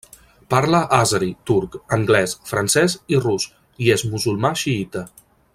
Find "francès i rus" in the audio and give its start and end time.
2.53-3.47